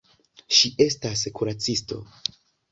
Ŝi 0.59 0.71
estas 0.87 1.23
kuracisto. 1.41 2.03